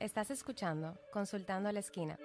[0.00, 2.18] Estás escuchando Consultando a la Esquina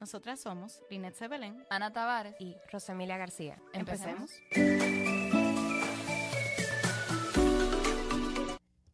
[0.00, 2.34] Nosotras somos Linet Sebelén Ana Tavares.
[2.40, 3.58] y Rosemilia García.
[3.74, 4.32] Empecemos.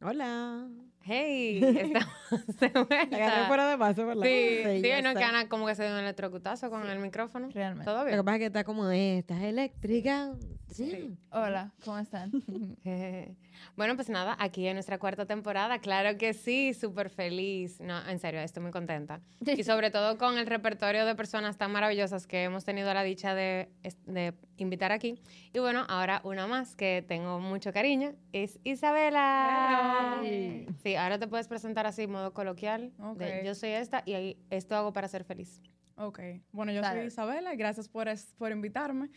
[0.02, 0.68] Hola.
[1.10, 2.12] Hey, estamos
[2.60, 3.16] de vuelta.
[3.16, 4.22] Agarré fuera de paso, ¿verdad?
[4.22, 7.48] Sí, sí, ya no, que Ana como que se dio un electrocutazo con el micrófono.
[7.48, 7.86] Realmente.
[7.86, 8.24] ¿Todo Lo que bien?
[8.26, 10.34] pasa es que está como, eh, estás eléctrica.
[10.70, 11.16] Sí.
[11.30, 12.30] Hola, ¿cómo están?
[13.76, 17.80] Bueno, pues nada, aquí en nuestra cuarta temporada, claro que sí, súper feliz.
[17.80, 19.20] No, en serio, estoy muy contenta.
[19.44, 23.34] Y sobre todo con el repertorio de personas tan maravillosas que hemos tenido la dicha
[23.34, 23.68] de,
[24.06, 25.20] de invitar aquí.
[25.52, 30.20] Y bueno, ahora una más que tengo mucho cariño es Isabela.
[30.22, 32.92] Sí, ahora te puedes presentar así, modo coloquial.
[33.16, 35.62] De, yo soy esta y esto hago para ser feliz.
[35.96, 36.20] Ok,
[36.52, 37.00] bueno, yo Dale.
[37.00, 39.10] soy Isabela y gracias por, es- por invitarme.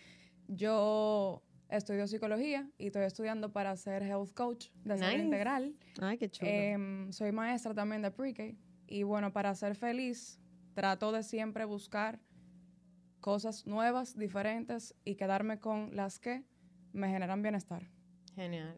[0.48, 5.26] Yo estudio psicología y estoy estudiando para ser health coach de salud Nice.
[5.26, 5.76] integral.
[6.02, 6.50] Ay, qué chulo.
[6.52, 8.56] Em, soy maestra también de pre-K
[8.88, 10.40] y bueno, para ser feliz
[10.74, 12.20] trato de siempre buscar
[13.20, 16.44] cosas nuevas, diferentes y quedarme con las que
[16.92, 17.88] me generan bienestar.
[18.36, 18.78] Genial.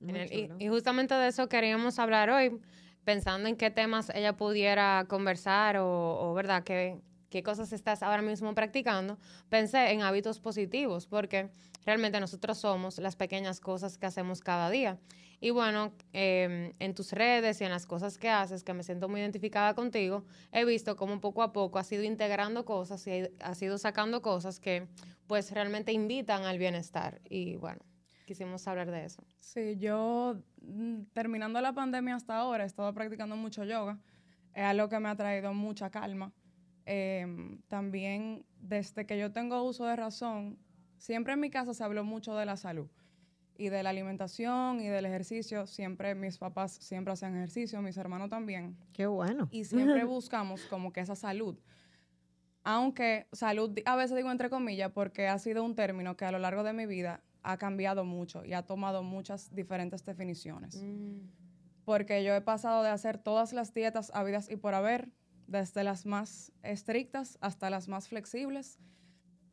[0.00, 2.58] Y, justamente de eso queríamos hablar hoy,
[3.04, 6.98] pensando en qué temas ella pudiera conversar o, o, ¿verdad?, qué,
[7.28, 9.18] qué cosas estás ahora mismo practicando.
[9.48, 11.50] Pensé en hábitos positivos, porque
[11.84, 14.98] realmente nosotros somos las pequeñas cosas que hacemos cada día.
[15.40, 19.08] Y bueno, eh, en tus redes y en las cosas que haces, que me siento
[19.08, 23.62] muy identificada contigo, he visto cómo poco a poco has ido integrando cosas y has
[23.62, 24.86] ido sacando cosas que
[25.26, 27.22] pues realmente invitan al bienestar.
[27.30, 27.80] Y bueno,
[28.30, 29.24] quisimos hablar de eso.
[29.40, 33.98] Sí, yo mm, terminando la pandemia hasta ahora he estado practicando mucho yoga.
[34.54, 36.32] Es algo que me ha traído mucha calma.
[36.86, 40.60] Em, también desde que yo tengo uso de razón,
[40.96, 42.88] siempre en mi casa se habló mucho de la salud
[43.58, 45.66] y de la alimentación y del ejercicio.
[45.66, 48.76] Siempre mis papás siempre hacían ejercicio, mis hermanos también.
[48.92, 49.48] Qué bueno.
[49.50, 51.58] Y siempre buscamos como que esa salud.
[52.62, 56.38] Aunque salud, a veces digo entre comillas, porque ha sido un término que a lo
[56.38, 60.82] largo de mi vida ha cambiado mucho y ha tomado muchas diferentes definiciones.
[61.84, 65.10] Porque yo he pasado de hacer todas las dietas habidas y por haber,
[65.46, 68.78] desde las más estrictas hasta las más flexibles,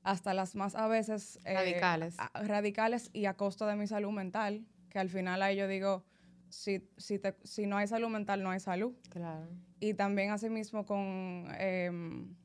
[0.04, 2.16] hasta las más a veces eh, Radicales.
[2.20, 6.04] a- radicales y a costa de mi salud mental, que al final ahí yo digo,
[6.50, 8.94] si, si, te- si no hay salud mental, no hay salud.
[9.10, 9.48] Claro.
[9.80, 12.36] Y también asimismo con em,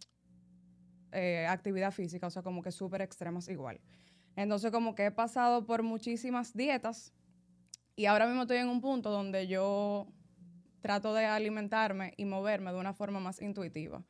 [1.13, 3.81] eh, actividad física, o sea, como que súper extremas igual.
[4.37, 7.13] Entonces, como que he pasado por muchísimas dietas
[7.97, 10.07] y ahora mismo estoy en un punto donde yo
[10.81, 14.03] trato de alimentarme y moverme de una forma más intuitiva.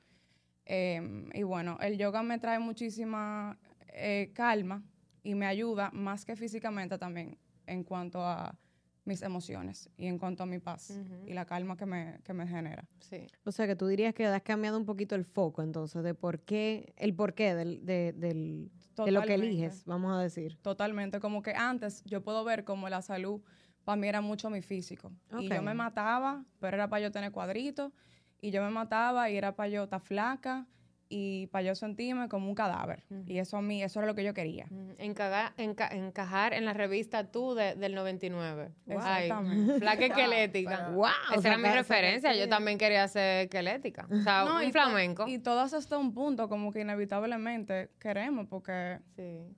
[0.65, 4.83] Em, y bueno, el yoga me trae muchísima eh, calma
[5.23, 8.57] y me ayuda más que físicamente también en cuanto a
[9.05, 10.97] mis emociones y en cuanto a mi paz
[11.27, 12.85] y la calma que me, que me genera.
[13.01, 13.27] Sí.
[13.45, 16.41] O sea, que tú dirías que has cambiado un poquito el foco, entonces, de por
[16.41, 20.59] qué, el porqué del, de, del, de lo que eliges, vamos a decir.
[20.63, 23.41] Totalmente, como que antes yo puedo ver como la salud
[23.85, 25.13] para mí era mucho mi físico.
[25.39, 27.93] Y yo me mataba, pero era para yo tener cuadritos,
[28.41, 30.67] y yo me mataba y era para yo estar flaca
[31.15, 33.05] y para yo sentirme como un cadáver.
[33.27, 34.67] Y eso a mí, eso era lo que yo quería.
[34.99, 38.71] Encaga- enca- encajar en la revista Tú de- del 99.
[38.89, 39.79] Ay, Exactamente.
[39.79, 40.89] Flaca esquelética.
[40.91, 42.35] Wow, Esa era mi referencia.
[42.35, 44.07] Yo también quería ser esquelética.
[44.11, 45.29] O sea, No, un y flamenco.
[45.29, 48.99] Y todas hasta un punto como que inevitablemente queremos, porque...
[49.15, 49.55] Sí.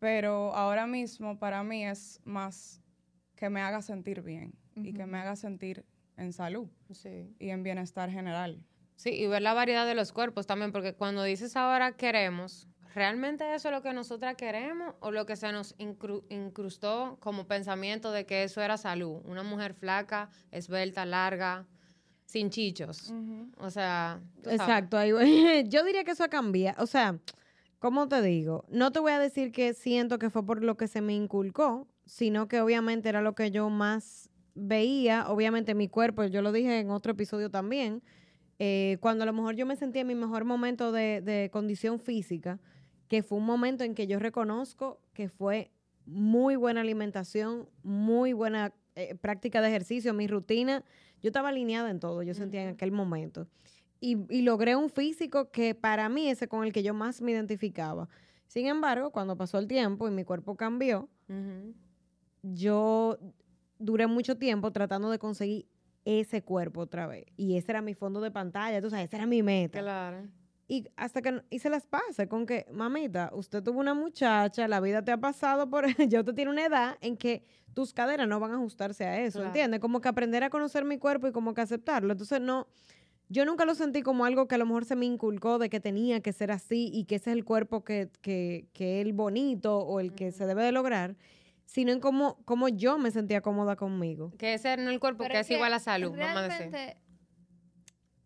[0.00, 2.82] Pero ahora mismo para mí es más
[3.36, 5.84] que me haga sentir bien y que me haga sentir
[6.16, 7.34] en salud Sí.
[7.38, 8.62] y en bienestar general.
[8.96, 13.54] Sí, y ver la variedad de los cuerpos también, porque cuando dices ahora queremos, ¿realmente
[13.54, 18.12] eso es lo que nosotras queremos o lo que se nos incru- incrustó como pensamiento
[18.12, 19.20] de que eso era salud?
[19.24, 21.66] Una mujer flaca, esbelta, larga,
[22.24, 23.12] sin chichos.
[23.58, 24.20] O sea.
[24.44, 25.64] Exacto, ahí voy.
[25.68, 26.82] yo diría que eso ha cambiado.
[26.82, 27.18] O sea,
[27.80, 28.64] ¿cómo te digo?
[28.68, 31.88] No te voy a decir que siento que fue por lo que se me inculcó,
[32.06, 35.28] sino que obviamente era lo que yo más veía.
[35.28, 38.02] Obviamente mi cuerpo, yo lo dije en otro episodio también,
[38.58, 41.98] eh, cuando a lo mejor yo me sentía en mi mejor momento de, de condición
[41.98, 42.60] física,
[43.08, 45.70] que fue un momento en que yo reconozco que fue
[46.06, 50.84] muy buena alimentación, muy buena eh, práctica de ejercicio, mi rutina.
[51.22, 53.48] Yo estaba alineada en todo, yo sentía en aquel momento.
[54.00, 57.32] Y, y logré un físico que para mí ese con el que yo más me
[57.32, 58.08] identificaba.
[58.46, 61.74] Sin embargo, cuando pasó el tiempo y mi cuerpo cambió, Ujú.
[62.42, 63.18] yo
[63.78, 65.66] duré mucho tiempo tratando de conseguir
[66.04, 67.24] ese cuerpo otra vez.
[67.36, 69.80] Y ese era mi fondo de pantalla, tú sabes, esa era mi meta.
[69.80, 70.28] Claro.
[70.66, 74.80] Y hasta que, y se las pase con que, mamita, usted tuvo una muchacha, la
[74.80, 78.40] vida te ha pasado por, ya usted tiene una edad en que tus caderas no
[78.40, 79.48] van a ajustarse a eso, Claro.
[79.48, 79.80] ¿entiendes?
[79.80, 82.12] Como que aprender a conocer mi cuerpo y como que aceptarlo.
[82.12, 82.66] Entonces, no,
[83.28, 85.80] yo nunca lo sentí como algo que a lo mejor se me inculcó de que
[85.80, 89.12] tenía que ser así y que ese es el cuerpo que, que, que es el
[89.12, 91.16] bonito o el que se debe de lograr,
[91.64, 94.32] sino en cómo, cómo yo me sentía cómoda conmigo.
[94.38, 96.70] Que ese no es el cuerpo, Pero que es igual a salud, vamos a decir.
[96.70, 97.00] realmente-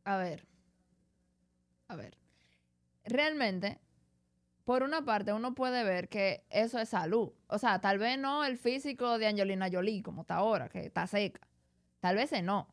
[0.04, 0.46] A ver.
[1.88, 2.18] A ver.
[3.04, 3.80] Realmente,
[4.64, 7.32] por una parte, uno puede ver que eso es salud.
[7.46, 11.06] O sea, tal vez no el físico de Angelina Jolie, como está ahora, que está
[11.06, 11.40] seca.
[12.00, 12.68] Tal vez ese no.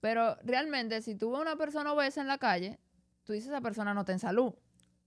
[0.00, 2.78] Pero realmente, si tú ves una persona obesa en la calle,
[3.24, 4.54] tú dices esa persona no está en salud.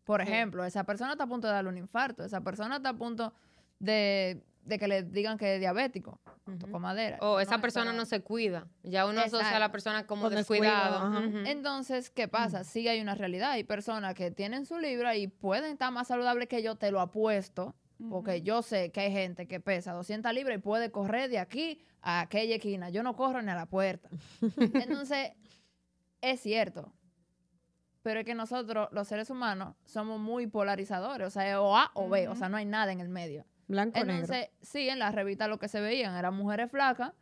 [0.03, 0.27] Por Sí.
[0.31, 2.23] ejemplo, esa persona está a punto de darle un infarto.
[2.25, 3.33] Esa persona está a punto
[3.79, 6.19] de, de que le digan que es diabético.
[6.59, 7.17] Tocó madera.
[7.21, 8.67] O esa No, persona no se cuida.
[8.83, 9.71] Ya uno asocia a la Exacto.
[9.71, 11.19] persona como Con descuidado.
[11.45, 12.63] Entonces, ¿qué pasa?
[12.63, 13.51] Sí hay una realidad.
[13.51, 16.99] Hay personas que tienen su libra y pueden estar más saludables que yo, te lo
[16.99, 17.75] apuesto.
[18.09, 21.83] Porque yo sé que hay gente que pesa 200 libras y puede correr de aquí
[22.01, 22.89] a aquella esquina.
[22.89, 24.09] Yo no corro ni a la puerta.
[24.73, 25.33] Entonces,
[26.19, 26.91] es cierto.
[28.01, 31.27] Pero es que nosotros, los seres humanos, somos muy polarizadores.
[31.27, 32.27] O sea, es o A o B.
[32.27, 33.45] O sea, no hay nada en el medio.
[33.71, 33.99] Blanco.
[33.99, 37.13] Entonces, sí, en las revistas lo que se veían eran mujeres flacas.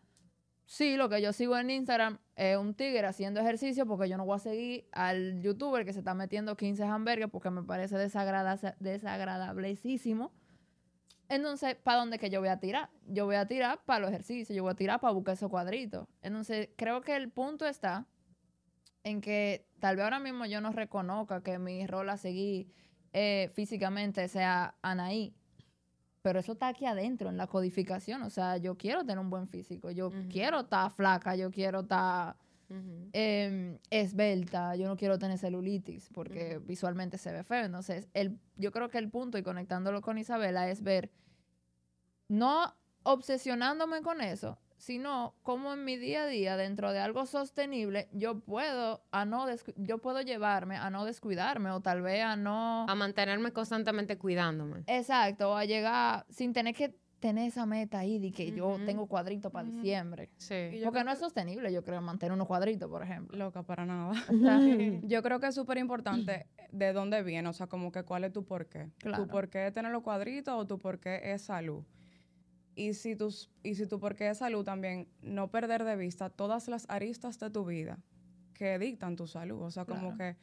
[0.65, 4.25] Sí, lo que yo sigo en Instagram es un tigre haciendo ejercicio porque yo no
[4.25, 8.75] voy a seguir al youtuber que se está metiendo 15 hamburguesas porque me parece desagrada-
[8.79, 10.31] desagradablecísimo.
[11.27, 12.89] Entonces, ¿para dónde que yo voy a tirar?
[13.07, 16.07] Yo voy a tirar para los ejercicios, yo voy a tirar para buscar esos cuadritos.
[16.21, 18.05] Entonces, creo que el punto está
[19.03, 22.71] en que tal vez ahora mismo yo no reconozca que mi rol a seguir
[23.13, 25.33] eh, físicamente sea Anaí,
[26.29, 28.21] pero eso está aquí adentro, en la codificación.
[28.21, 32.35] O sea, yo quiero tener un buen físico, yo quiero estar flaca, yo quiero estar
[33.13, 37.65] eh, esbelta, yo no quiero tener celulitis porque visualmente se ve feo.
[37.65, 41.09] Entonces, el, yo creo que el punto, y conectándolo con Isabela, es ver,
[42.27, 48.07] no obsesionándome con eso, sino cómo en mi día a día, dentro de algo sostenible,
[48.13, 49.45] yo puedo, a no
[49.75, 52.85] yo puedo llevarme a no descuidarme o tal vez a no...
[52.87, 54.83] A mantenerme constantemente cuidándome.
[54.87, 59.49] Exacto, a llegar sin tener que tener esa meta ahí de que yo tengo cuadrito
[59.49, 60.29] para diciembre.
[60.37, 60.79] Sí.
[60.85, 63.37] Porque no es sostenible, yo creo, mantener unos cuadritos, por ejemplo.
[63.37, 64.13] Loca, para nada.
[64.29, 64.59] O sea,
[65.03, 68.31] Yo creo que es súper importante de dónde viene, o sea, como que cuál es
[68.31, 68.89] tu porqué.
[68.99, 69.23] Claro.
[69.23, 71.83] Tu porqué es tener los cuadritos o tu porqué es salud.
[72.75, 76.67] Y si, tus, y si tu porqué es salud también, no perder de vista todas
[76.67, 77.99] las aristas de tu vida
[78.53, 79.61] que dictan tu salud.
[79.61, 80.17] O sea, como Claro.
[80.17, 80.37] que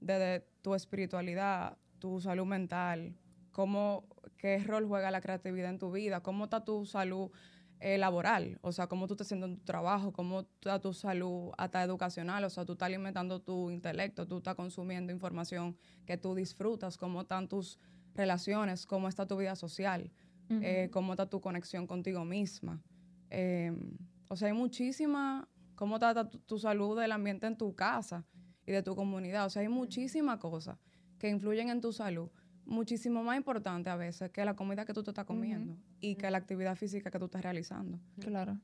[0.00, 3.14] desde tu espiritualidad, tu salud mental,
[3.52, 4.04] cómo,
[4.36, 7.30] qué rol juega la creatividad en tu vida, cómo está tu salud
[7.78, 11.52] eh, laboral, o sea, cómo tú te sientes en tu trabajo, cómo está tu salud
[11.58, 15.76] hasta educacional, o sea, tú estás alimentando tu intelecto, tú estás consumiendo información
[16.06, 17.78] que tú disfrutas, cómo están tus
[18.14, 20.10] relaciones, cómo está tu vida social,
[20.48, 22.82] eh, cómo está tu conexión contigo misma.
[23.30, 23.72] Eh,
[24.28, 28.24] o sea, hay muchísima, cómo está tu, tu salud del ambiente en tu casa
[28.66, 30.78] y de tu comunidad, o sea, hay muchísimas cosas
[31.18, 32.30] que influyen en tu salud,
[32.64, 36.30] muchísimo más importante a veces que la comida que tú te estás comiendo y que
[36.30, 38.00] la actividad física que tú estás realizando.
[38.20, 38.58] Claro.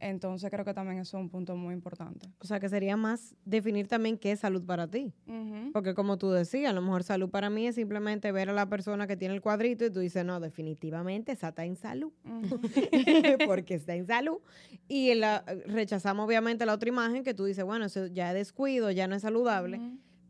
[0.00, 2.28] Entonces creo que también eso es un punto muy importante.
[2.38, 5.12] O sea, que sería más definir también qué es salud para ti.
[5.72, 8.68] Porque como tú decías, a lo mejor salud para mí es simplemente ver a la
[8.68, 12.12] persona que tiene el cuadrito y tú dices, no, definitivamente esa está en salud.
[13.46, 14.38] Porque está en salud.
[14.88, 18.90] Y la- rechazamos obviamente la otra imagen que tú dices, bueno, eso ya es descuido,
[18.90, 19.80] ya no es saludable.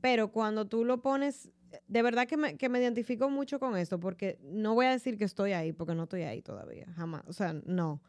[0.01, 1.51] Pero cuando tú lo pones,
[1.89, 5.19] de verdad que me, que me identifico mucho con esto, porque no voy a decir
[5.19, 7.23] que estoy ahí, porque no estoy ahí todavía, jamás.
[7.27, 8.01] O sea, no.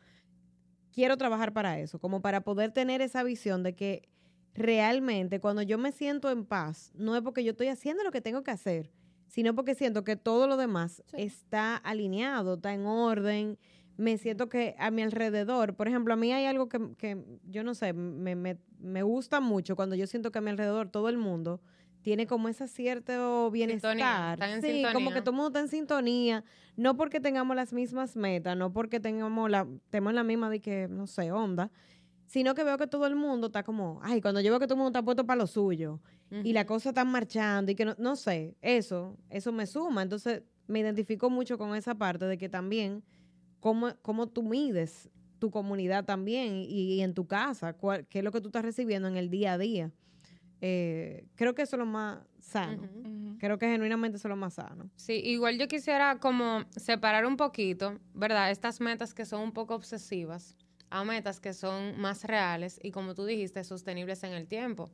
[0.91, 4.10] Quiero trabajar para eso, como para poder tener esa visión de que
[4.53, 8.22] realmente cuando yo me siento en paz, no es porque yo estoy haciendo lo que
[8.22, 8.91] tengo que hacer,
[9.27, 11.17] sino porque siento que todo lo demás Sí.
[11.17, 13.58] está alineado, está en orden.
[13.98, 17.63] Me siento que a mi alrededor, por ejemplo, a mí hay algo que, que yo
[17.63, 21.10] no sé, me, me, me gusta mucho cuando yo siento que a mi alrededor todo
[21.10, 21.62] el mundo
[22.01, 24.33] tiene como ese cierto bienestar.
[24.33, 25.13] están en sí, como sintonía.
[25.13, 26.43] que todo el mundo está en sintonía.
[26.75, 30.87] No porque tengamos las mismas metas, no porque tengamos la, tenemos la misma de que,
[30.89, 31.71] no sé, onda,
[32.25, 34.75] sino que veo que todo el mundo está como, ay, cuando yo veo que todo
[34.75, 35.99] el mundo está puesto para lo suyo
[36.43, 40.03] y la cosa está marchando y que no, no sé, eso, eso me suma.
[40.03, 43.03] Entonces me identifico mucho con esa parte de que también,
[43.59, 46.65] cómo, cómo tú mides tu comunidad también y,
[46.95, 49.53] y en tu casa, cuál- qué es lo que tú estás recibiendo en el día
[49.53, 49.91] a día.
[50.61, 52.89] Eh, creo que eso es lo más sano.
[53.39, 54.89] Creo que genuinamente eso es lo más sano.
[54.95, 58.51] Sí, igual yo quisiera como separar un poquito, ¿verdad?
[58.51, 60.57] Estas metas que son un poco obsesivas
[60.89, 64.91] a metas que son más reales y como tú dijiste, sostenibles en el tiempo.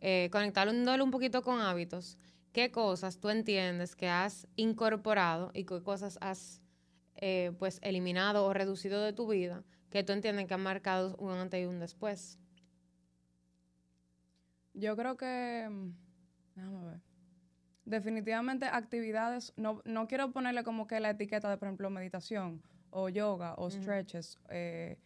[0.00, 2.18] Eh, conectándolo un poquito con hábitos
[2.52, 6.60] qué cosas tú entiendes que has incorporado y qué cosas has
[7.16, 11.32] eh, pues eliminado o reducido de tu vida que tú entiendes que han marcado un
[11.32, 12.38] antes y un después.
[14.78, 15.90] Yo creo que, mm,
[16.54, 17.00] déjame ver.
[17.84, 23.08] Definitivamente actividades, no, no quiero ponerle como que la etiqueta de, por ejemplo, meditación o
[23.08, 24.98] yoga o stretches, eh,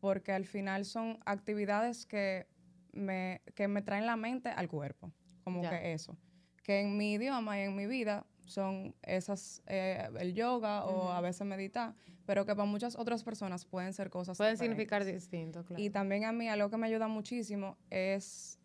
[0.00, 2.46] porque al final son actividades que
[2.92, 5.12] me, que me traen la mente al cuerpo,
[5.44, 5.70] como Ya.
[5.70, 6.18] que eso.
[6.64, 11.20] Que en mi idioma y en mi vida son esas, eh, el yoga o a
[11.20, 11.94] veces meditar,
[12.26, 14.76] pero que para muchas otras personas pueden ser cosas Pueden diferentes.
[14.76, 15.82] significar distinto, claro.
[15.82, 18.57] Y también a mí algo que me ayuda muchísimo es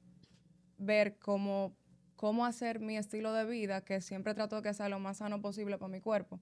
[0.86, 1.76] ver cómo,
[2.16, 5.42] cómo hacer mi estilo de vida, que siempre trato de que sea lo más sano
[5.42, 6.40] posible para mi cuerpo,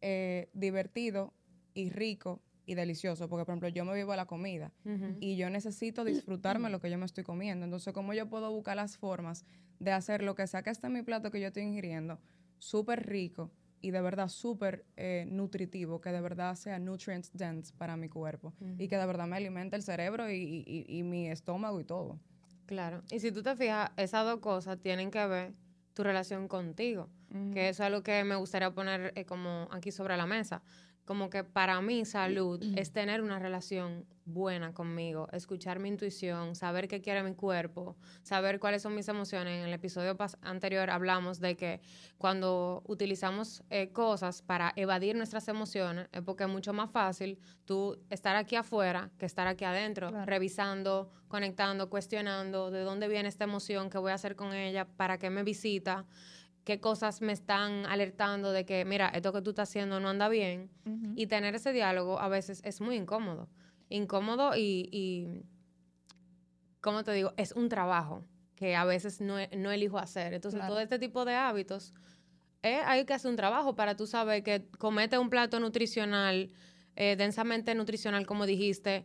[0.00, 1.32] eh, divertido
[1.74, 3.28] y rico y delicioso.
[3.28, 4.72] Porque, por ejemplo, yo me vivo a la comida
[5.20, 7.64] y yo necesito disfrutarme lo que yo me estoy comiendo.
[7.64, 9.44] Entonces, ¿cómo yo puedo buscar las formas
[9.78, 12.20] de hacer lo que sea que esté en mi plato que yo estoy ingiriendo
[12.58, 17.96] súper rico y de verdad súper eh, nutritivo, que de verdad sea nutrient dense para
[17.96, 21.28] mi cuerpo y que de verdad me alimente el cerebro y, y- y- y mi
[21.28, 22.20] estómago y todo.
[22.66, 23.02] Claro.
[23.10, 25.52] Y si tú te fijas, esas dos cosas tienen que ver
[25.94, 27.08] tu relación contigo,
[27.52, 30.62] que eso es algo que me gustaría poner eh, como aquí sobre la mesa.
[31.04, 36.86] Como que para mí salud es tener una relación buena conmigo, escuchar mi intuición, saber
[36.86, 39.58] qué quiere mi cuerpo, saber cuáles son mis emociones.
[39.60, 41.80] En el episodio anterior hablamos de que
[42.18, 47.98] cuando utilizamos eh, cosas para evadir nuestras emociones, es porque es mucho más fácil tú
[48.08, 50.26] estar aquí afuera que estar aquí adentro, Claro.
[50.26, 55.18] revisando, conectando, cuestionando de dónde viene esta emoción, qué voy a hacer con ella, para
[55.18, 56.06] qué me visita,
[56.64, 60.28] qué cosas me están alertando de que, mira, esto que tú estás haciendo no anda
[60.28, 60.70] bien.
[61.16, 63.48] Y tener ese diálogo a veces es muy incómodo.
[63.88, 65.42] Incómodo y, y
[66.80, 67.32] ¿cómo te digo?
[67.36, 68.24] Es un trabajo
[68.56, 70.34] que a veces no, e- no elijo hacer.
[70.34, 70.72] Entonces, Claro.
[70.74, 71.92] todo este tipo de hábitos,
[72.62, 76.50] eh, hay que hacer un trabajo para tú saber que comete un plato nutricional,
[76.96, 79.04] eh, densamente nutricional, como dijiste,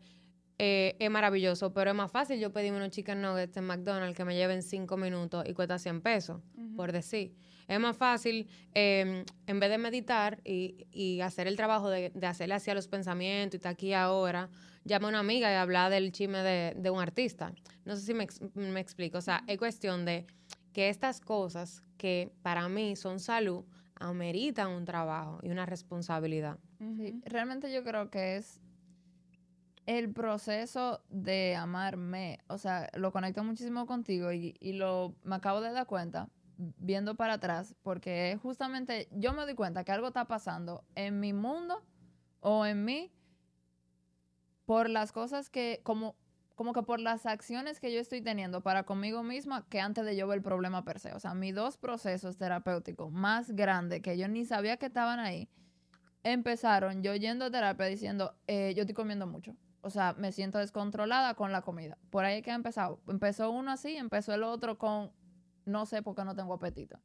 [0.59, 4.25] eh, es maravilloso, pero es más fácil yo pedirme unos chicken nuggets en McDonald's que
[4.25, 6.41] me lleven cinco minutos y cuesta 100 pesos,
[6.75, 7.35] por decir.
[7.67, 12.27] Es más fácil, eh, en vez de meditar y, y hacer el trabajo de, de
[12.27, 14.49] hacerle hacia los pensamientos y estar aquí ahora,
[14.85, 17.53] llama a una amiga y hablar del chisme de, de un artista.
[17.83, 19.17] No sé si me, me explico.
[19.17, 20.25] O sea, es cuestión de
[20.71, 26.59] que estas cosas que para mí son salud, ameritan un trabajo y una responsabilidad.
[26.79, 28.61] Sí, realmente yo creo que es
[29.87, 35.61] el proceso de amarme, o sea, lo conecto muchísimo contigo y, y lo me acabo
[35.61, 40.25] de dar cuenta viendo para atrás, porque justamente yo me doy cuenta que algo está
[40.25, 41.83] pasando en mi mundo
[42.39, 43.11] o en mí
[44.65, 46.15] por las cosas que, como,
[46.55, 50.15] como que por las acciones que yo estoy teniendo para conmigo misma que antes de
[50.15, 51.13] yo ver el problema per se.
[51.13, 55.49] O sea, mis dos procesos terapéuticos más grandes que yo ni sabía que estaban ahí,
[56.23, 59.55] empezaron yo yendo a terapia diciendo, eh, yo estoy comiendo mucho.
[59.81, 61.97] O sea, me siento descontrolada con la comida.
[62.09, 62.99] Por ahí que ha empezado.
[63.07, 65.11] Empezó uno así, empezó el otro con,
[65.67, 66.99] no sé por qué no tengo apetito.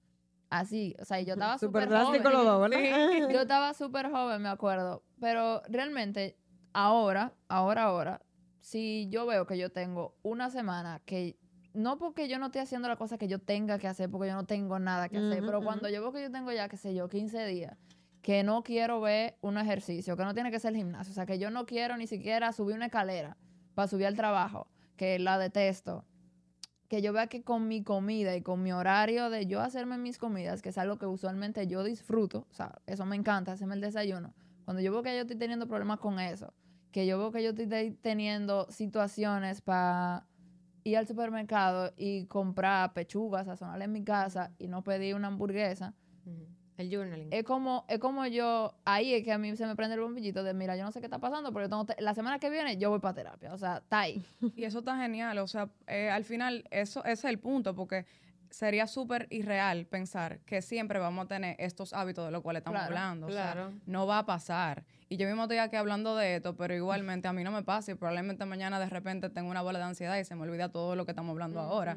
[0.48, 2.36] Así, o sea, y yo estaba Súper súper drástico joven.
[2.36, 3.28] los dos, ¿verdad?
[3.30, 5.02] Yo estaba súper joven, me acuerdo.
[5.18, 6.36] Pero realmente,
[6.74, 8.22] ahora, ahora, ahora,
[8.60, 11.38] si yo veo que yo tengo una semana que,
[11.72, 14.34] no porque yo no esté haciendo la cosa que yo tenga que hacer, porque yo
[14.34, 16.94] no tengo nada que hacer, pero cuando yo veo que yo tengo ya, qué sé
[16.94, 17.78] yo, 15 días,
[18.20, 21.38] que no quiero ver un ejercicio, que no tiene que ser gimnasio, o sea, que
[21.38, 23.38] yo no quiero ni siquiera subir una escalera
[23.74, 26.04] para subir al trabajo, que la detesto,
[26.92, 30.18] que yo vea que con mi comida y con mi horario de yo hacerme mis
[30.18, 33.80] comidas, que es algo que usualmente yo disfruto, o sea, eso me encanta, hacerme el
[33.80, 34.34] desayuno.
[34.66, 36.52] Cuando yo veo que yo estoy teniendo problemas con eso,
[36.90, 40.26] que yo veo que yo estoy te- teniendo situaciones para
[40.84, 45.94] ir al supermercado y comprar pechugas sazonales en mi casa y no pedir una hamburguesa.
[46.82, 47.28] El journaling.
[47.30, 50.42] es como, es como yo, ahí es que a mí se me prende el bombillito
[50.44, 52.50] de, mira, yo no sé qué está pasando, pero yo tengo te- la semana que
[52.50, 54.24] viene yo voy para terapia, o sea, está ahí.
[54.56, 58.04] Y eso está genial, o sea, eh, al final eso ese es el punto, porque
[58.50, 62.80] sería súper irreal pensar que siempre vamos a tener estos hábitos de los cuales estamos
[62.80, 63.26] Claro, hablando.
[63.28, 63.72] O sea, claro.
[63.86, 64.84] no va a pasar.
[65.08, 67.92] Y yo mismo estoy aquí hablando de esto, pero igualmente a mí no me pasa
[67.92, 70.96] y probablemente mañana de repente tengo una bola de ansiedad y se me olvida todo
[70.96, 71.96] lo que estamos hablando ahora.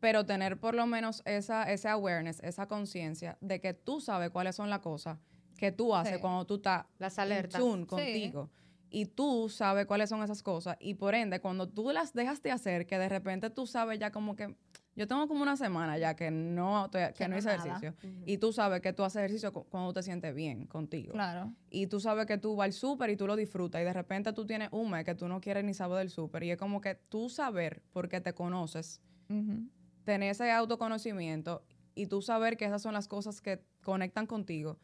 [0.00, 4.56] Pero tener por lo menos esa, ese awareness, esa conciencia de que tú sabes cuáles
[4.56, 5.18] son las cosas
[5.58, 6.20] que tú haces Sí.
[6.20, 7.14] cuando tú estás Las
[7.50, 7.86] tune Sí.
[7.86, 8.50] contigo.
[8.92, 10.76] Y tú sabes cuáles son esas cosas.
[10.80, 14.10] Y por ende, cuando tú las dejas de hacer, que de repente tú sabes ya
[14.10, 14.56] como que.
[14.96, 17.76] Yo tengo como una semana ya que no, estoy- que Que no no hice nada.
[17.78, 17.94] ejercicio.
[18.26, 21.12] Y tú sabes que tú haces ejercicio cu- cuando te sientes bien contigo.
[21.12, 21.54] Claro.
[21.70, 23.80] Y tú sabes que tú vas al súper y tú lo disfrutas.
[23.80, 26.42] Y de repente tú tienes un mes que tú no quieres ni saber del súper.
[26.42, 29.68] Y es como que tú saber, porque te conoces, Ujú.
[30.04, 31.64] Tener ese autoconocimiento
[31.94, 34.78] y tú saber que esas son las cosas que conectan contigo,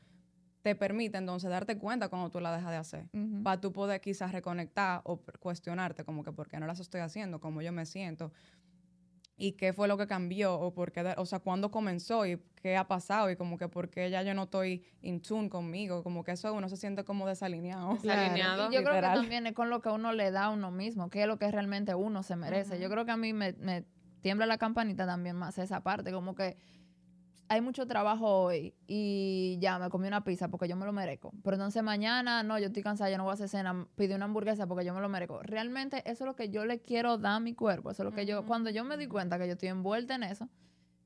[0.62, 3.08] te permite entonces darte cuenta cuando tú la dejas de hacer.
[3.12, 3.42] Ujú.
[3.42, 7.40] Para tú poder quizás reconectar o cuestionarte como que por qué no las estoy haciendo,
[7.40, 8.32] cómo yo me siento
[9.37, 12.76] y qué fue lo que cambió o por qué, o sea, cuándo comenzó y qué
[12.76, 16.25] ha pasado y como que por qué ya yo no estoy in tune conmigo, como
[16.25, 17.96] que eso uno se siente como desalineado.
[17.99, 18.20] Claro.
[18.20, 18.70] Desalineado.
[18.70, 21.11] Y yo creo que también es con lo que uno le da a uno mismo,
[21.11, 22.80] que es lo que realmente uno se merece.
[22.80, 23.85] Yo creo que a mí me, me
[24.26, 26.56] tiembla la campanita también más esa parte, como que
[27.47, 31.33] hay mucho trabajo hoy y ya me comí una pizza porque yo me lo merezco.
[31.45, 34.25] Pero entonces mañana, no, yo estoy cansada, yo no voy a hacer cena, pide una
[34.25, 35.45] hamburguesa porque yo me lo merezco.
[35.45, 37.92] Realmente eso es lo que yo le quiero dar a mi cuerpo.
[37.92, 40.25] Eso es lo que yo, cuando yo me di cuenta que yo estoy envuelta en
[40.25, 40.49] eso,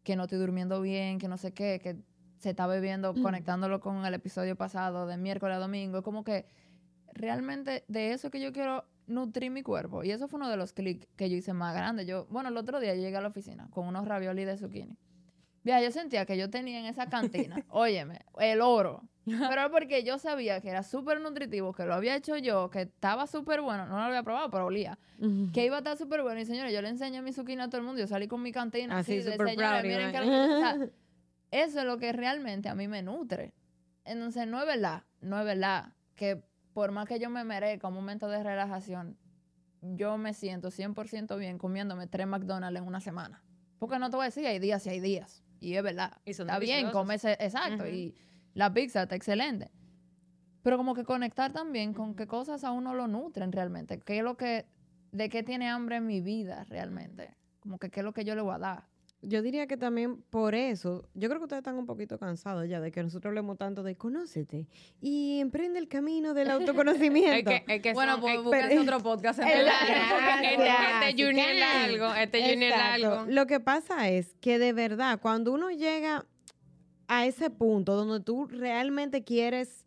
[0.03, 1.99] que no estoy durmiendo bien, que no sé qué, que
[2.39, 6.47] se está bebiendo, conectándolo con el episodio pasado de miércoles a domingo, es como que
[7.13, 10.05] realmente de eso que yo quiero nutrir mi cuerpo.
[10.05, 12.07] Y eso fue uno de los clics que yo hice más grande.
[12.07, 14.97] Yo, bueno, el otro día llegué a la oficina con unos ravioli de zucchini.
[15.63, 19.03] Mira, yo sentía que yo tenía en esa cantina, óyeme, el oro.
[19.27, 23.27] Pero porque yo sabía que era súper nutritivo, que lo había hecho yo, que estaba
[23.27, 23.87] súper bueno.
[23.87, 24.99] No lo había probado, pero olía.
[25.53, 26.41] Que iba a estar súper bueno.
[26.41, 28.01] Y señores, yo le enseñé mi zucchini a todo el mundo.
[28.01, 30.79] Yo salí con mi cantina Así, así, de súper señores, miren que o sea,
[31.51, 33.53] eso es lo que realmente a mí me nutre.
[34.05, 36.43] Entonces, no es verdad, no es verdad que
[36.81, 39.19] por más que yo me merezca un momento de relajación,
[39.83, 43.45] yo me siento 100% bien comiéndome tres McDonald's en una semana.
[43.79, 45.45] Porque no te voy a decir, hay días y hay días.
[45.61, 46.17] Y es verdad.
[46.25, 47.87] Y está bien, comerse, exacto.
[47.87, 48.15] Y
[48.55, 49.71] la pizza está excelente.
[50.63, 54.01] Pero como que conectar también con qué cosas a uno lo nutren realmente.
[54.01, 54.65] ¿Qué es lo que,
[55.13, 57.37] de qué tiene hambre mi vida realmente?
[57.59, 58.89] Como que qué es lo que yo le voy a dar.
[59.23, 62.81] Yo diría que también por eso, yo creo que ustedes están un poquito cansados ya
[62.81, 64.67] de que nosotros hablemos tanto de conócete
[65.01, 67.51] y emprende el camino del Es autoconocimiento.
[67.51, 69.41] que, es que Bueno, son- pues es- búsquense pero- otro podcast.
[69.41, 69.59] Exacto.
[69.61, 70.51] entonces.
[70.53, 71.05] este, Gracias.
[71.11, 73.27] este Junior largo, este Junior largo.
[73.31, 76.25] Lo que pasa es que de verdad, cuando uno llega
[77.09, 79.85] a ese punto donde tú realmente quieres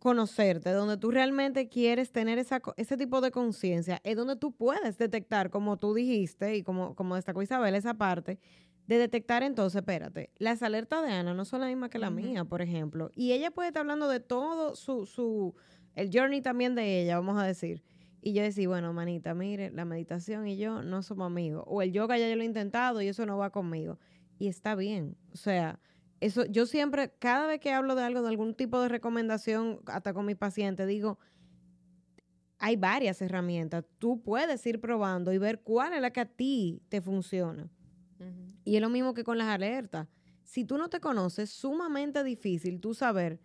[0.00, 4.98] conocerte, donde tú realmente quieres tener esa, ese tipo de conciencia, es donde tú puedes
[4.98, 8.40] detectar, como tú dijiste y como, como destacó Isabel, esa parte
[8.86, 12.44] de detectar entonces, espérate, las alertas de Ana no son las mismas que la mía,
[12.44, 15.54] por ejemplo, y ella puede estar hablando de todo su, su,
[15.94, 17.84] el journey también de ella, vamos a decir.
[18.22, 21.64] Y yo decía, bueno, manita, mire, la meditación y yo no somos amigos.
[21.66, 23.98] O el yoga ya yo lo he intentado y eso no va conmigo.
[24.38, 25.16] Y está bien.
[25.32, 25.80] O sea,
[26.20, 30.12] eso, yo siempre, cada vez que hablo de algo, de algún tipo de recomendación, hasta
[30.12, 31.18] con mis pacientes, digo,
[32.58, 33.84] hay varias herramientas.
[33.98, 37.70] Tú puedes ir probando y ver cuál es la que a ti te funciona.
[38.64, 40.06] Y es lo mismo que con las alertas.
[40.44, 43.40] Si tú no te conoces, es sumamente difícil tú saber,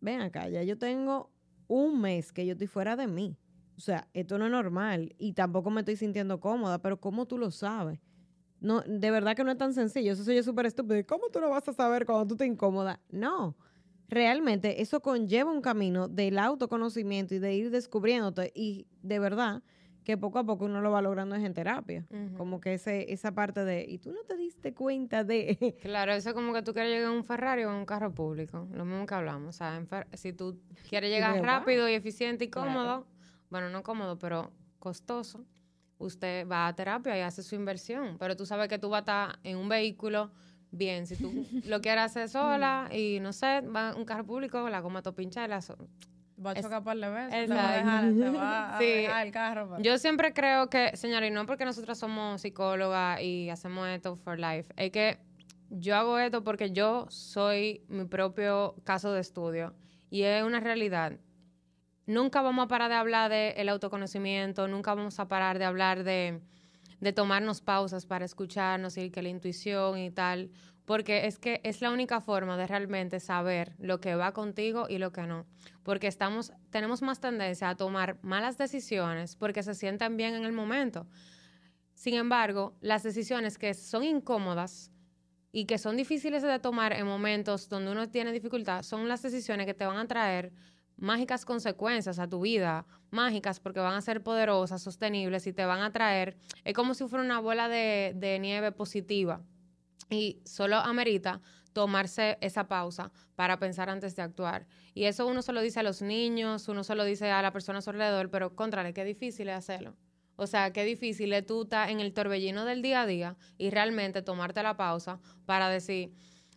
[0.00, 1.32] ven acá, ya yo tengo
[1.66, 3.36] un mes que yo estoy fuera de mí.
[3.76, 7.38] O sea, esto no es normal y tampoco me estoy sintiendo cómoda, pero ¿cómo tú
[7.38, 7.98] lo sabes?
[8.62, 10.12] No, de verdad que no es tan sencillo.
[10.12, 10.96] Eso soy yo súper estúpido.
[10.98, 13.00] ¿Y ¿Cómo tú lo vas a saber cuando tú te incómoda?
[13.10, 13.56] No.
[14.08, 19.62] Realmente eso conlleva un camino del autoconocimiento y de ir descubriéndote y de verdad
[20.04, 22.06] que poco a poco uno lo va logrando es en terapia.
[22.36, 25.76] Como que ese, esa parte de, y tú no te diste cuenta de...
[25.80, 28.12] Claro, eso es como que tú quieres llegar en un Ferrari o en un carro
[28.12, 29.48] público, lo mismo que hablamos.
[29.54, 32.68] O sea, si tú quieres llegar rápido y eficiente y Claro.
[32.68, 33.06] cómodo,
[33.48, 35.44] bueno, no cómodo, pero costoso,
[36.02, 38.16] usted va a terapia y hace su inversión.
[38.18, 40.30] Pero tú sabes que tú vas a estar en un vehículo
[40.70, 41.06] bien.
[41.06, 41.32] Si tú
[41.66, 45.14] lo quieres hacer sola y no sé, va a un carro público, la goma todo
[45.14, 45.76] pinchada, la so-
[46.44, 47.48] Va a chocar par de veces.
[47.48, 48.84] Te va a dejar, te va a Sí.
[48.86, 49.68] dejar el carro.
[49.70, 54.16] pero- Yo siempre creo que, señora, y no porque nosotros somos psicólogas y hacemos esto
[54.16, 55.18] for life, es que
[55.70, 59.72] yo hago esto porque yo soy mi propio caso de estudio
[60.10, 61.12] y es una realidad.
[62.06, 66.40] Nunca vamos a parar de hablar del autoconocimiento, nunca vamos a parar de hablar de,
[67.00, 70.50] de tomarnos pausas para escucharnos y que la intuición y tal,
[70.84, 74.98] porque es que es la única forma de realmente saber lo que va contigo y
[74.98, 75.46] lo que no,
[75.84, 80.52] porque estamos tenemos más tendencia a tomar malas decisiones porque se sienten bien en el
[80.52, 81.06] momento.
[81.94, 84.90] Sin embargo, las decisiones que son incómodas
[85.52, 89.66] y que son difíciles de tomar en momentos donde uno tiene dificultad son las decisiones
[89.66, 90.52] que te van a traer
[90.96, 95.80] mágicas consecuencias a tu vida, mágicas porque van a ser poderosas, sostenibles y te van
[95.80, 99.42] a traer, es como si fuera una bola de, nieve positiva
[100.10, 101.40] y solo amerita
[101.72, 104.66] tomarse esa pausa para pensar antes de actuar.
[104.94, 107.52] Y eso uno se lo dice a los niños, uno se lo dice a la
[107.52, 109.96] persona a su alrededor, pero contrale, qué difícil es hacerlo.
[110.36, 113.70] O sea, qué difícil es tú estar en el torbellino del día a día y
[113.70, 116.12] realmente tomarte la pausa para decir,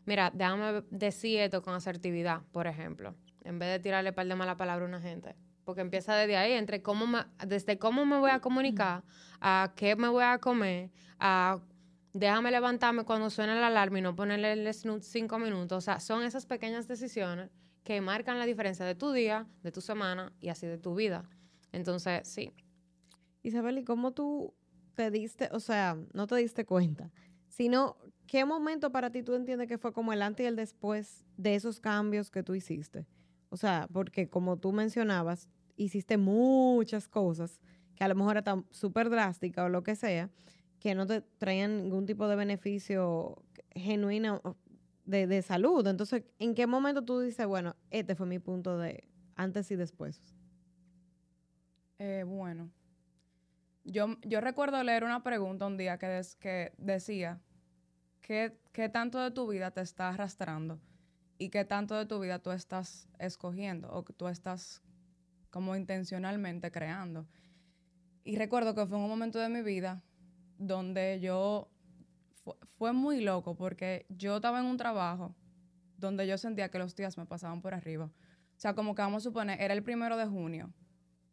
[0.06, 4.58] mira, déjame decir esto con asertividad, por ejemplo, en vez de tirarle par de mala
[4.58, 5.36] palabra a una gente.
[5.64, 9.04] Porque empieza desde ahí, entre cómo me, desde cómo me voy a comunicar,
[9.40, 11.60] a qué me voy a comer, a
[12.14, 15.78] déjame levantarme cuando suena la alarma y no ponerle el snooze cinco minutos.
[15.78, 17.50] O sea, son esas pequeñas decisiones
[17.84, 21.30] que marcan la diferencia de tu día, de tu semana y así de tu vida.
[21.72, 22.52] Entonces, sí.
[23.44, 24.54] Isabel, ¿y cómo tú
[24.96, 27.12] te diste, o sea, no te diste cuenta,
[27.48, 31.26] sino qué momento para ti tú entiendes que fue como el antes y el después
[31.38, 33.06] de esos cambios que tú hiciste?
[33.50, 37.60] O sea, porque como tú mencionabas, hiciste muchas cosas
[37.96, 40.30] que a lo mejor eran súper drásticas o lo que sea,
[40.80, 44.42] que no te traían ningún tipo de beneficio genuino
[45.06, 45.86] de, de salud.
[45.88, 50.22] Entonces, ¿en qué momento tú dices, bueno, este fue mi punto de antes y después?
[52.00, 52.70] Eh, bueno,
[53.84, 57.40] yo, yo recuerdo leer una pregunta un día que, des- que decía,
[58.22, 60.80] ¿qué, ¿qué tanto de tu vida te está arrastrando?
[61.38, 64.82] ¿Y qué tanto de tu vida tú estás escogiendo o tú estás
[65.50, 67.28] como intencionalmente creando?
[68.24, 70.04] Y recuerdo que fue un momento de mi vida
[70.58, 71.70] donde yo,
[72.44, 75.36] fu- fue muy loco porque yo estaba en un trabajo
[75.98, 78.06] donde yo sentía que los días me pasaban por arriba.
[78.06, 80.74] O sea, como que vamos a suponer, era el primero de junio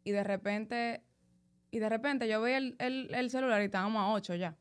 [0.03, 1.03] y de repente,
[1.71, 4.57] y de repente yo veía el, el- el celular y estábamos a 8 ya.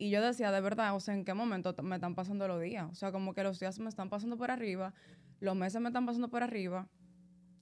[0.00, 2.88] Y yo decía, de verdad, o sea, ¿en qué momento me están pasando los días?
[2.90, 4.94] O sea, como que los días me están pasando por arriba,
[5.40, 6.88] los meses me están pasando por arriba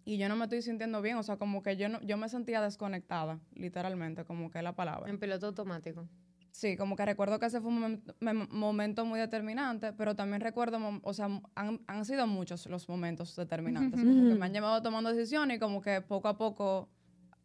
[0.05, 1.16] y yo no me estoy sintiendo bien.
[1.16, 4.77] O sea, como que yo, no, yo me sentía desconectada, literalmente, como que es la
[4.77, 5.11] palabra.
[5.11, 6.09] En piloto automático.
[6.53, 8.05] Sí, como que recuerdo que ese fue un
[8.51, 14.01] momento, muy determinante, pero también recuerdo, o sea, han, han sido muchos los momentos determinantes,
[14.01, 16.88] como que me han llevado tomando decisiones y como que poco a poco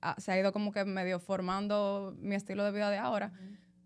[0.02, 3.34] ah, se ha ido como que medio formando mi estilo de vida de ahora,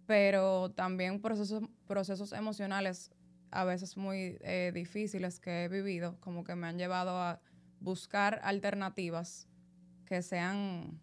[0.08, 3.12] pero también procesos, procesos emocionales
[3.52, 7.41] a veces muy eh, difíciles que he vivido, como que me han llevado a
[7.80, 9.48] buscar alternativas
[10.06, 11.00] que sean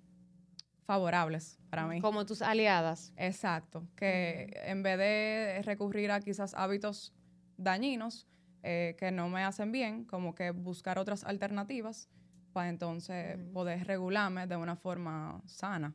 [0.87, 2.01] favorables para mí.
[2.01, 3.13] Como tus aliadas.
[3.17, 7.15] Exacto, que en vez de recurrir a quizás hábitos
[7.57, 8.27] dañinos
[8.63, 12.09] eh, que no me hacen bien, como que buscar otras alternativas
[12.53, 15.95] para entonces poder regularme de una forma sana.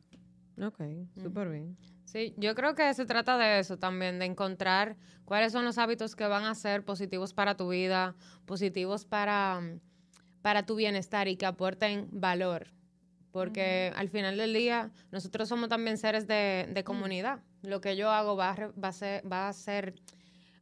[0.56, 0.80] Ok,
[1.16, 1.76] súper bien.
[2.10, 6.16] Sí, yo creo que se trata de eso también, de encontrar cuáles son los hábitos
[6.16, 9.80] que van a ser positivos para tu vida, positivos para, mm,
[10.42, 12.66] para tu bienestar y que aporten valor.
[13.30, 17.44] Porque al final del día, nosotros somos también seres de, de comunidad.
[17.62, 19.94] Lo que yo hago va a, va, a ser, va a ser,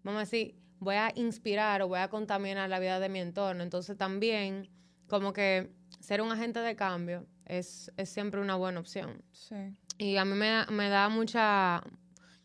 [0.02, 3.62] vamos a decir, voy a inspirar o voy a contaminar la vida de mi entorno.
[3.62, 4.68] Entonces también,
[5.06, 9.22] como que ser un agente de cambio es, es siempre una buena opción.
[9.32, 9.74] Sí.
[9.98, 11.82] Y a mí me, me da mucha,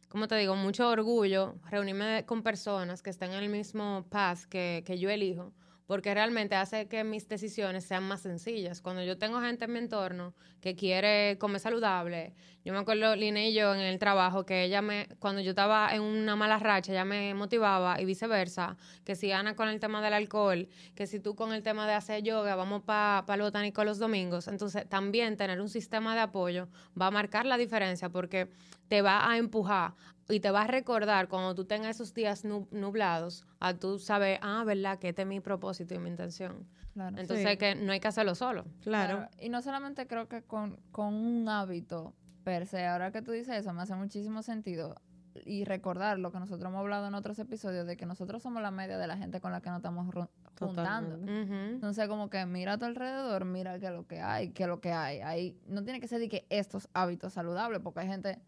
[0.09, 0.55] ¿cómo te digo?
[0.55, 5.53] Mucho orgullo reunirme con personas que estén en el mismo path que, que yo elijo,
[5.85, 8.81] porque realmente hace que mis decisiones sean más sencillas.
[8.81, 12.33] Cuando yo tengo gente en mi entorno que quiere comer saludable,
[12.65, 15.93] yo me acuerdo, Lina y yo, en el trabajo, que ella me, cuando yo estaba
[15.93, 20.01] en una mala racha, ella me motivaba y viceversa, que si Ana con el tema
[20.01, 23.83] del alcohol, que si tú con el tema de hacer yoga, vamos para el botánico
[23.83, 24.47] los domingos.
[24.47, 26.69] Entonces, también tener un sistema de apoyo
[26.99, 28.49] va a marcar la diferencia porque
[28.87, 29.93] te va a empujar
[30.29, 34.39] y te va a recordar cuando tú tengas esos días nu- nublados, a tú saber,
[34.41, 34.99] ah, ¿verdad?
[34.99, 36.67] Que este es mi propósito y mi intención.
[36.93, 37.17] Claro.
[37.17, 37.57] Entonces, Sí.
[37.57, 38.65] que no hay que hacerlo solo.
[38.81, 39.27] Claro.
[39.39, 43.55] Y no solamente creo que con, con un hábito per se, ahora que tú dices
[43.57, 44.95] eso, me hace muchísimo sentido.
[45.45, 48.69] Y recordar lo que nosotros hemos hablado en otros episodios, de que nosotros somos la
[48.69, 50.05] media de la gente con la que nos estamos
[50.59, 51.15] juntando.
[51.27, 54.69] Entonces, como que mira a tu alrededor, mira qué es lo que hay, qué es
[54.69, 55.21] lo que hay.
[55.21, 58.39] Ahí no tiene que ser de que estos hábitos saludables, porque hay gente,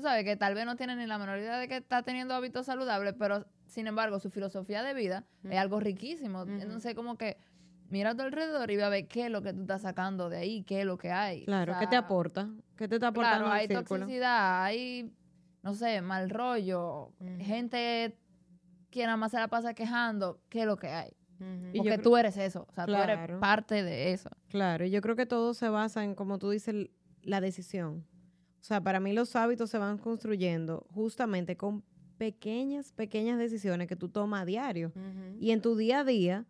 [0.00, 2.34] tú sabes, que tal vez no tiene ni la menor idea de que está teniendo
[2.34, 6.42] hábitos saludables, pero sin embargo, su filosofía de vida es algo riquísimo.
[6.42, 7.36] Entonces, como que
[7.88, 10.28] mira a tu alrededor y ve a ver qué es lo que tú estás sacando
[10.28, 11.42] de ahí, qué es lo que hay.
[11.42, 12.48] O Claro, ¿qué te aporta?
[12.76, 15.12] ¿Qué te está aportando Claro, hay toxicidad, hay,
[15.62, 18.16] no sé, mal rollo, gente
[18.90, 21.12] que nada más se la pasa quejando, ¿qué es lo que hay?
[21.38, 24.30] Porque creo- tú eres eso, o sea, tú eres parte de eso.
[24.48, 26.88] Claro, y yo creo que todo se basa en, como tú dices,
[27.22, 28.04] la decisión.
[28.60, 31.82] O sea, para mí los hábitos se van construyendo justamente con
[32.18, 34.92] pequeñas, pequeñas decisiones que tú tomas a diario.
[35.40, 36.46] Y en tu día a día,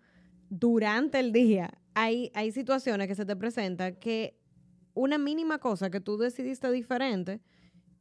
[0.49, 4.37] durante el día, hay, hay situaciones que se te presentan que
[4.95, 7.41] una mínima cosa que tú decidiste diferente,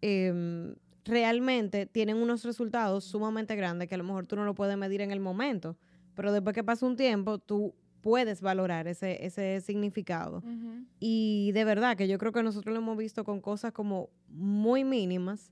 [0.02, 0.74] em,
[1.06, 5.02] realmente tienen unos resultados sumamente grandes que a lo mejor tú no lo puedes medir
[5.02, 5.78] en el momento,
[6.15, 10.42] pero después que pasa un tiempo, tú puedes valorar ese, ese significado.
[11.00, 14.84] Y de verdad que yo creo que nosotros lo hemos visto con cosas como muy
[14.84, 15.52] mínimas.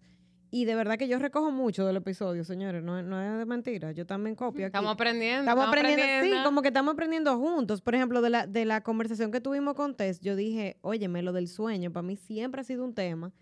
[0.49, 2.81] Y de verdad que yo recojo mucho del episodio, señores.
[2.81, 3.91] No, es- no es de mentira.
[3.91, 4.67] Yo también copio aquí.
[4.67, 5.41] Estamos aprendiendo.
[5.41, 6.03] Estamos aprendiendo,
[6.37, 7.81] sí, como que estamos aprendiendo juntos.
[7.81, 11.33] Por ejemplo, de la, de la conversación que tuvimos con Tess, yo dije, óyeme, lo
[11.33, 13.33] del sueño, para mí siempre ha sido un tema.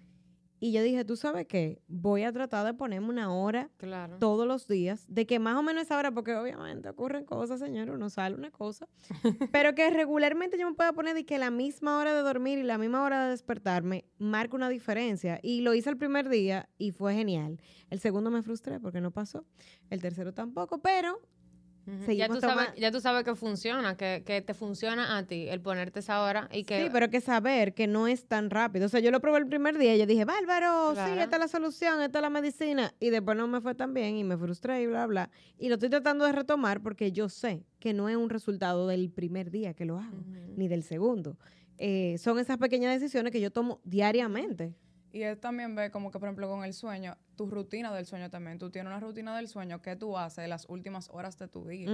[0.66, 1.80] Y yo dije, ¿tú sabes qué?
[1.88, 4.18] Voy a tratar de ponerme una hora Claro.
[4.18, 7.92] todos los días, de que más o menos esa hora, porque obviamente ocurren cosas, señor,
[7.92, 8.88] uno sale una cosa,
[9.52, 12.64] pero que regularmente yo me pueda poner de que la misma hora de dormir y
[12.64, 15.40] la misma hora de despertarme marca una diferencia.
[15.44, 17.62] Y lo hice el primer día y fue genial.
[17.92, 19.46] El segundo me frustré porque no pasó,
[19.92, 21.20] el tercero tampoco, pero
[22.16, 25.62] Ya tú, sabes, ya tú sabes que funciona, que, que te funciona a ti el
[25.62, 26.84] ponerte esa hora y que...
[26.84, 28.88] Sí, pero que saber que no es tan rápido.
[28.88, 31.40] O sea, yo lo probé el primer día y yo dije, bárbaro, sí, esta es
[31.40, 32.94] la solución, esta es la medicina.
[33.00, 35.30] Y después no me fue tan bien y me frustré y bla, bla.
[35.58, 39.12] Y lo estoy tratando de retomar porque yo sé que no es un resultado del
[39.12, 40.24] primer día que lo hago,
[40.56, 41.38] ni del segundo.
[41.78, 44.74] Eh, son esas pequeñas decisiones que yo tomo diariamente.
[45.16, 48.30] Y él también ve como que, por ejemplo, con el sueño, tu rutina del sueño
[48.30, 48.60] también.
[48.60, 51.90] Tú tienes una rutina del sueño que tú haces las últimas horas de tu día.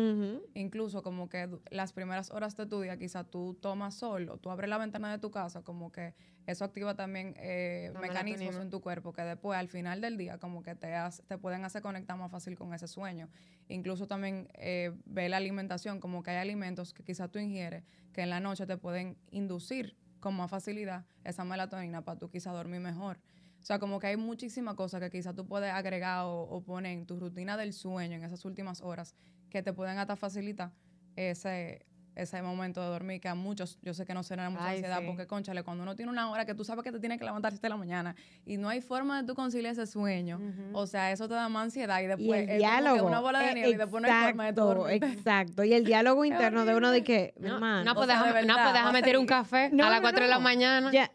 [0.55, 4.49] Incluso como que las primeras horas de tu día, quizá tú tomas sol o tú
[4.49, 6.15] abres la ventana de tu casa, como que
[6.47, 10.63] eso activa también eh, mecanismos en tu cuerpo que después, al final del día, como
[10.63, 10.91] que te,
[11.27, 13.29] te pueden hacer conectar más fácil con ese sueño.
[13.67, 18.21] Incluso también eh, ve la alimentación, como que hay alimentos que quizá tú ingieres que
[18.21, 22.79] en la noche te pueden inducir con más facilidad esa melatonina para tú quizá dormir
[22.79, 23.19] mejor.
[23.59, 26.93] O sea, como que hay muchísimas cosas que quizá tú puedes agregar o, o poner
[26.93, 29.13] en tu rutina del sueño en esas últimas horas
[29.49, 30.71] que te pueden hasta facilitar
[31.15, 34.75] ese, ese momento de dormir que a muchos, yo sé que no será mucha Ay,
[34.77, 35.05] ansiedad sí.
[35.07, 37.49] porque, conchale, cuando uno tiene una hora que tú sabes que te tienes que levantar
[37.49, 40.39] a las siete de la mañana y no hay forma de tú conciliar ese sueño,
[40.73, 43.07] o sea, eso te da más ansiedad y Y después el es como que diálogo.
[43.07, 45.63] una bola de eh, nieve y después no hay forma de tú exacto, exacto.
[45.63, 48.53] Y el diálogo interno de uno de que, mi No, hermano, no, pues déjame, no,
[48.55, 50.91] pues déjame tirar un café No, a las no, 4 de la mañana.
[50.91, 51.09] Ya.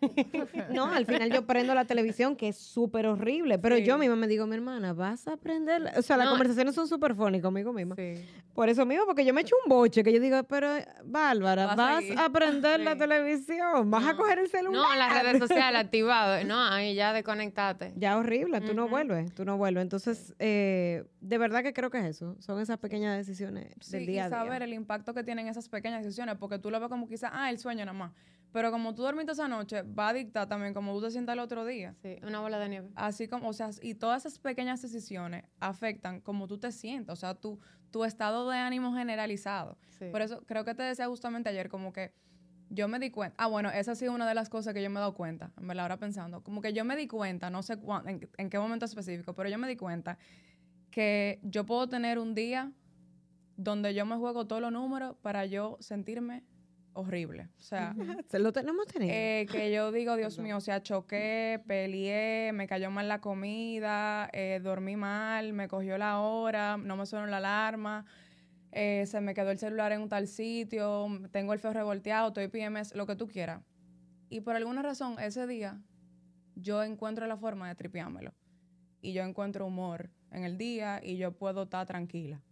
[0.73, 3.85] No, al final yo prendo la televisión, que es súper horrible, pero Sí.
[3.85, 5.93] yo misma me digo, mi hermana, vas a aprender.
[5.97, 6.31] O sea, las No.
[6.33, 7.95] conversaciones son súper funny conmigo misma.
[7.97, 8.15] Sí.
[8.55, 10.69] Por eso mismo, porque yo me echo un boche, que yo digo, pero
[11.05, 12.99] Bárbara, vas a aprender la Sí.
[12.99, 14.81] televisión, vas a coger el celular.
[14.83, 15.39] No, en las redes
[15.71, 16.43] sociales activado.
[16.45, 17.93] No, ahí ya desconectate.
[17.97, 19.83] Ya horrible, tú no vuelves, tú no vuelves.
[19.83, 24.07] Entonces, eh, de verdad que creo que es eso, son esas pequeñas decisiones Sí, del
[24.07, 24.65] día a y saber día.
[24.65, 27.59] el impacto que tienen esas pequeñas decisiones, porque tú lo ves como quizás, ah, el
[27.59, 28.13] sueño nada más.
[28.57, 31.41] Pero como tú dormiste esa noche, va a dictar también cómo tú te sientas el
[31.41, 31.95] otro día.
[32.01, 32.89] Sí, una bola de nieve.
[32.95, 37.17] Así como, o sea, y todas esas pequeñas decisiones afectan cómo tú te sientes, o
[37.17, 39.77] sea, tu, tu estado de ánimo generalizado.
[39.91, 40.07] Sí.
[40.11, 42.15] Por eso creo que te decía justamente ayer como que
[42.71, 44.89] yo me di cuenta, ah, bueno, esa ha sido una de las cosas que yo
[44.89, 47.63] me he dado cuenta, en verdad, ahora pensando, como que yo me di cuenta, no
[47.63, 50.17] sé cuán- en, en qué momento específico, pero yo me di cuenta
[50.91, 52.73] que yo puedo tener un día
[53.59, 56.43] donde yo me juego todos los números para yo sentirme
[56.97, 57.49] horrible.
[57.59, 57.95] O sea,
[58.29, 59.13] Se lo tenemos tenido.
[59.15, 64.29] eh, que yo digo, Dios mío, o sea, choqué, peleé, me cayó mal la comida,
[64.33, 68.05] eh, dormí mal, me cogió la hora, no me sonó la alarma,
[68.73, 72.49] eh, se me quedó el celular en un tal sitio, tengo el feo revolteado, estoy
[72.49, 73.63] PMS, lo que tú quieras.
[74.29, 75.81] Y por alguna razón, ese día,
[76.57, 78.35] yo encuentro la forma de tripeármelo.
[79.03, 82.43] Y yo encuentro humor en el día y yo puedo estar tranquila.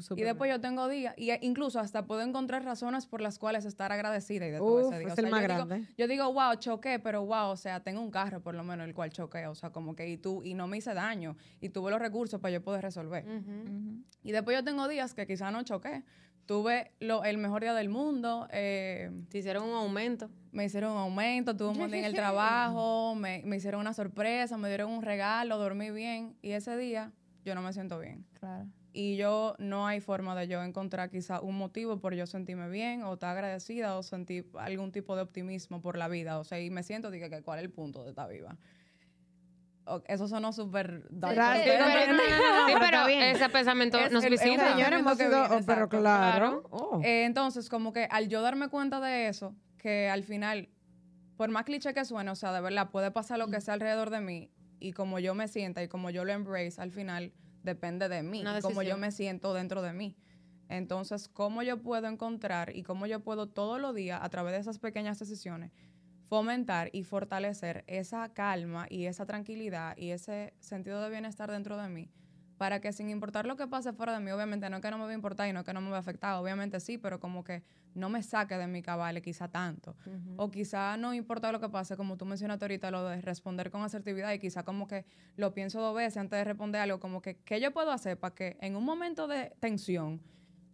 [0.00, 0.56] Súper Y después bien.
[0.56, 4.46] yo tengo días, y e- incluso hasta puedo encontrar razones por las cuales estar agradecida
[4.46, 5.06] y de todo Uf, ese día.
[5.08, 5.88] O es sea, el más yo digo- grande.
[5.96, 8.94] yo digo, wow, choqué, pero wow, o sea, tengo un carro por lo menos el
[8.94, 11.90] cual choqué, o sea, como que y tú, y no me hice daño, y tuve
[11.90, 13.24] los recursos para yo poder resolver.
[14.22, 16.02] Y después yo tengo días que quizá no choqué.
[16.46, 20.30] Tuve lo, el mejor día del mundo, eh, Te hicieron un aumento.
[20.50, 23.92] me hicieron un aumento, tuve un buen día en el trabajo, me, me hicieron una
[23.92, 27.12] sorpresa, me dieron un regalo, dormí bien, y ese día
[27.44, 28.24] yo no me siento bien.
[28.40, 28.66] Claro.
[29.00, 33.04] Y yo no hay forma de yo encontrar quizá un motivo por yo sentirme bien
[33.04, 36.40] o estar agradecida o sentir algún tipo de optimismo por la vida.
[36.40, 38.56] O sea, y me siento, dije, que cuál es el punto de estar viva.
[40.08, 41.04] Eso sonó súper...
[41.12, 41.44] Sí, pero,
[42.66, 44.42] sí, pero ese pensamiento Es nos visita.
[44.42, 46.62] pensamiento Señores, hemos que sido, viene, pero exacto, claro.
[46.70, 47.00] Oh.
[47.04, 50.70] Eh, entonces, como que al yo darme cuenta de eso, que al final,
[51.36, 54.10] por más cliché que suene, o sea, de verdad, puede pasar lo que sea alrededor
[54.10, 57.32] de mí y como yo me sienta y como yo lo embrace, al final
[57.68, 60.16] depende de mí, como yo me siento dentro de mí.
[60.70, 64.60] Entonces, ¿cómo yo puedo encontrar y cómo yo puedo todos los días, a través de
[64.60, 65.70] esas pequeñas decisiones,
[66.28, 71.88] fomentar y fortalecer esa calma y esa tranquilidad y ese sentido de bienestar dentro de
[71.88, 72.10] mí?
[72.58, 74.98] Para que sin importar lo que pase fuera de mí, obviamente no es que no
[74.98, 76.98] me va a importar y no es que no me va a afectar, obviamente sí,
[76.98, 77.62] pero como que
[77.94, 79.96] no me saque de mi cabale quizá tanto.
[80.36, 83.82] O quizá no importa lo que pase, como tú mencionaste ahorita, lo de responder con
[83.82, 87.36] asertividad y quizá como que lo pienso dos veces antes de responder algo, como que,
[87.36, 90.20] ¿qué yo puedo hacer para que en un momento de tensión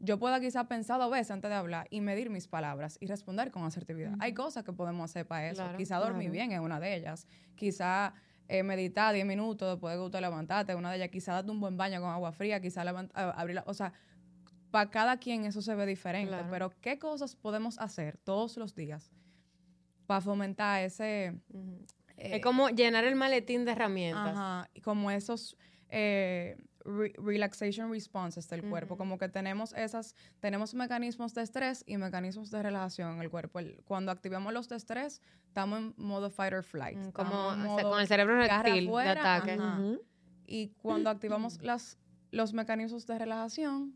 [0.01, 3.51] yo pueda quizá pensar dos veces antes de hablar y medir mis palabras y responder
[3.51, 4.15] con asertividad?
[4.21, 5.63] Hay cosas que podemos hacer para eso.
[5.63, 6.33] Claro, quizá dormir claro.
[6.33, 7.27] bien es una de ellas.
[7.57, 8.15] Quizá
[8.49, 11.09] eh, meditar 10 minutos después de que usted levantarte, una de ellas.
[11.11, 13.65] Quizá darte un buen baño con agua fría, quizá levant- a- abrir la...
[13.67, 13.93] O sea,
[14.71, 16.49] para cada quien eso se ve diferente, Claro.
[16.51, 19.11] pero ¿qué cosas podemos hacer todos los días
[20.07, 21.27] para fomentar ese.
[22.17, 24.33] Eh, es como llenar el maletín de herramientas.
[24.37, 25.57] Ajá, y como esos
[25.89, 31.97] eh, re- relaxation responses del cuerpo, como que tenemos esas, tenemos mecanismos de estrés y
[31.97, 33.59] mecanismos de relajación en el cuerpo.
[33.59, 36.99] El- cuando activamos los de estrés, estamos en modo fight or flight.
[36.99, 39.57] Mm, Como en se- modo con el cerebro reptil de ataque.
[40.47, 41.99] Y cuando activamos las,
[42.31, 43.95] los mecanismos de relajación,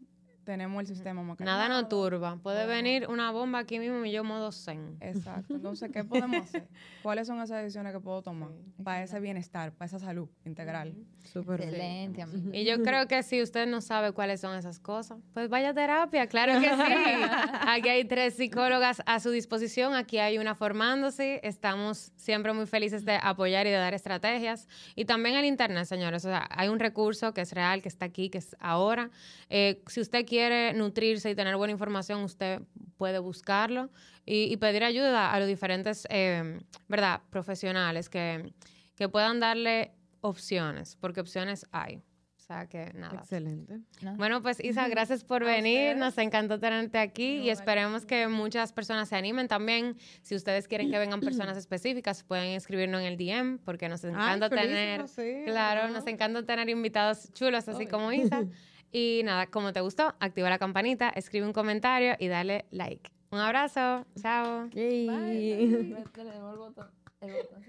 [0.48, 2.38] tenemos el sistema más Nada no turba.
[2.42, 4.96] Puede venir una bomba aquí mismo y yo modo zen.
[5.02, 5.54] Exacto.
[5.56, 6.66] Entonces, ¿qué podemos hacer?
[7.02, 8.82] ¿Cuáles son esas decisiones que puedo tomar Sí.
[8.82, 10.94] para ese bienestar, para esa salud integral?
[11.30, 11.68] Súper bien.
[11.68, 12.50] Excelente, amigo.
[12.54, 15.74] Y yo creo que si usted no sabe cuáles son esas cosas, pues vaya a
[15.74, 16.74] terapia, claro que sí.
[17.68, 23.04] Aquí hay tres psicólogas a su disposición, aquí hay una formándose, estamos siempre muy felices
[23.04, 24.66] de apoyar y de dar estrategias.
[24.96, 28.06] Y también el Internet, señores, o sea, hay un recurso que es real, que está
[28.06, 29.11] aquí, que es ahora.
[29.50, 30.38] Eh, si usted quiere
[30.74, 32.62] nutrirse y tener buena información, usted
[32.96, 33.90] puede buscarlo
[34.24, 38.53] y, y pedir ayuda a los diferentes, eh, ¿verdad?, profesionales que,
[38.96, 42.03] que puedan darle opciones, porque opciones hay.
[42.37, 43.18] O sea que nada.
[43.18, 43.81] Excelente.
[44.01, 44.16] ¿no?
[44.16, 45.96] Bueno, pues Isa, gracias por venir.
[45.98, 49.96] Nos encantó tenerte aquí y esperemos que muchas personas se animen también.
[50.22, 54.48] Si ustedes quieren que vengan personas específicas, pueden escribirnos en el DM porque nos encanta
[54.48, 55.90] chulísimo, tener, sí, claro, ajá.
[55.90, 57.90] nos encanta tener invitados chulos así Obvio.
[57.90, 58.42] como Isa.
[58.90, 63.11] Y nada, como te gustó, activa la campanita, escribe un comentario y dale like.
[63.31, 64.68] Un abrazo, chao.
[64.70, 65.07] Yay.
[65.07, 66.90] Le devuelvo el botón.
[67.20, 67.64] El botón.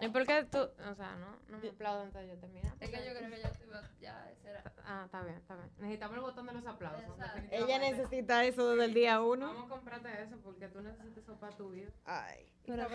[0.00, 0.58] ¿Y por qué tú?
[0.58, 2.72] O sea, no, no me aplaudo antes de yo terminar.
[2.78, 3.68] Es que yo creo que ya estoy.
[4.00, 4.62] Ya, ese era.
[4.84, 5.70] Ah, está bien, está bien.
[5.78, 7.16] Necesitamos el botón de los aplausos.
[7.50, 9.46] Ella necesita eso desde el día uno.
[9.46, 11.90] Vamos a comprarte eso porque tú necesitas eso para tu vida.
[12.04, 12.46] Ay.
[12.66, 12.88] Pero